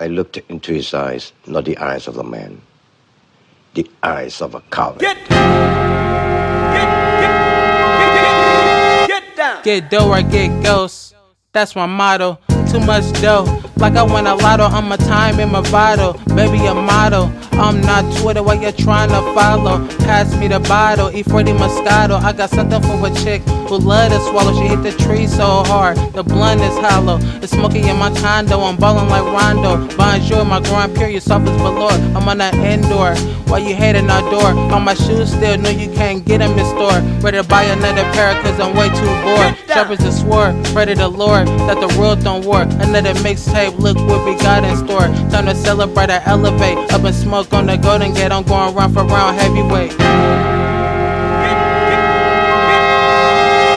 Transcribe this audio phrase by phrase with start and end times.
[0.00, 2.62] I looked into his eyes, not the eyes of a man,
[3.74, 4.98] the eyes of a coward.
[4.98, 5.28] Get, get,
[8.08, 9.62] get, get, down.
[9.62, 11.14] Get dough or get ghost.
[11.52, 12.38] That's my motto.
[12.70, 13.46] Too much dough.
[13.78, 16.12] Like I win a lotto, I'm a time in my vital.
[16.36, 17.32] Baby, a model.
[17.52, 19.86] I'm not Twitter while you're trying to follow.
[19.98, 22.20] Pass me the bottle, E40 Moscato.
[22.22, 24.54] I got something for a chick who love to swallow.
[24.54, 27.18] She hit the tree so hard, the blunt is hollow.
[27.42, 29.86] It's smoky in my condo, I'm ballin' like Rondo.
[29.96, 31.92] Bonjour, my grand pure, you soft as velour.
[32.16, 33.14] I'm on that indoor,
[33.50, 34.54] while you hating our door.
[34.72, 37.20] On my shoes still, no, you can't get them in store.
[37.20, 39.56] Ready to buy another pair, cause I'm way too bored.
[39.68, 42.68] Shepherds a swore, ready to lure, that the world don't work.
[42.80, 45.08] Another mixtape look what we got in store.
[45.30, 46.78] Time to celebrate or elevate.
[46.92, 49.92] Up in smoke on the Golden Gate, I'm going round for round heavyweight.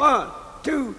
[0.02, 0.28] One,
[0.64, 0.96] two.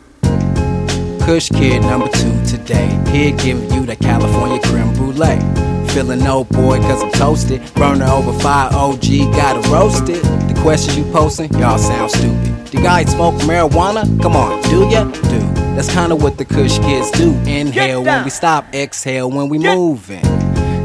[1.25, 2.89] Kush Kid number two today.
[3.11, 5.41] Here giving you the California creme brulee.
[5.89, 7.63] Feeling old boy cause I'm toasted.
[7.75, 10.54] Burner over 5 OG, gotta roast it.
[10.65, 12.67] Questions you posting, y'all sound stupid.
[12.69, 14.03] The guy smoke marijuana?
[14.23, 15.05] Come on, do ya?
[15.05, 15.39] Do.
[15.77, 17.35] That's kinda what the Kush kids do.
[17.45, 20.23] Inhale when we stop, exhale when we moving.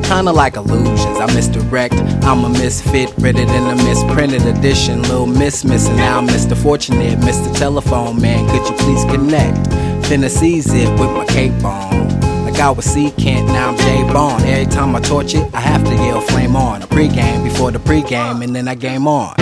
[0.03, 1.93] Kinda like illusions, I misdirect.
[2.23, 5.01] I'm a misfit, ready than a misprinted edition.
[5.03, 6.57] Little miss missing now, Mr.
[6.57, 7.57] Fortunate, Mr.
[7.57, 8.49] Telephone Man.
[8.49, 9.69] Could you please connect?
[10.09, 12.18] Finna seize it with my cape on.
[12.59, 14.43] I was C Kent, now I'm J Bond.
[14.43, 16.81] Every time I torch it, I have to yell flame on.
[16.81, 19.35] A pregame before the pregame, and then I game on.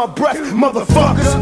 [0.00, 1.34] my breath, motherfuckers.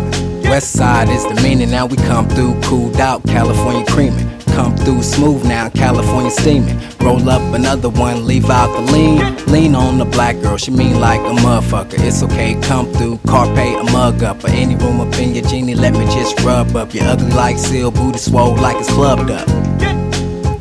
[0.48, 4.28] West side is the meaning, now we come through cooled out, California creaming.
[4.58, 6.77] Come through smooth now, California steaming.
[6.98, 9.20] Roll up another one, leave out the lean.
[9.47, 12.00] Lean on the black girl, she mean like a motherfucker.
[12.00, 14.42] It's okay, come through, carpe a mug up.
[14.42, 16.92] Or any room up in your genie, let me just rub up.
[16.92, 19.47] your ugly like seal, booty swole like it's clubbed up.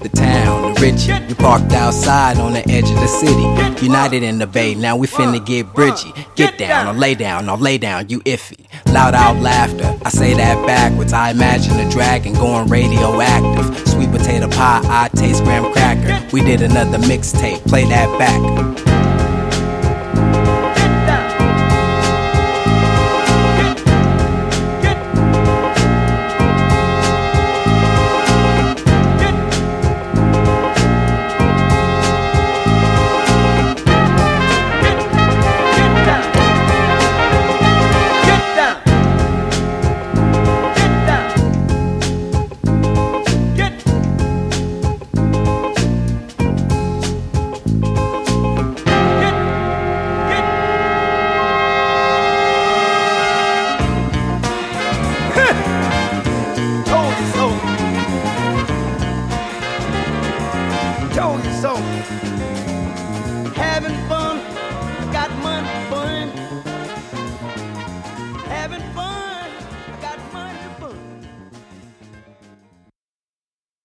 [0.02, 3.86] The town the rich, We parked outside on the edge of the city.
[3.86, 6.14] United in the bay, now we finna get bridgy.
[6.36, 8.66] Get down or lay down or lay down, you iffy.
[8.94, 11.12] Loud out laughter, I say that backwards.
[11.12, 13.88] I imagine a dragon going radioactive.
[13.90, 16.26] Sweet potato pie, I taste graham cracker.
[16.32, 18.87] We did another mixtape, play that back.
[63.56, 64.38] Having fun,
[65.12, 66.30] got money fun.
[68.50, 69.37] Having fun.